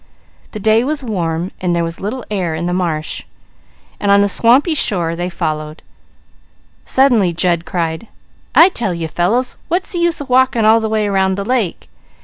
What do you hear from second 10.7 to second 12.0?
the way round the lake?